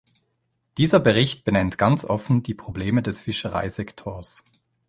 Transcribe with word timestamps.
Dieser 0.79 0.99
Bericht 0.99 1.43
benennt 1.43 1.77
ganz 1.77 2.05
offen 2.05 2.41
die 2.41 2.55
Probleme 2.55 3.03
des 3.03 3.21
Fischereisektors. 3.21 4.43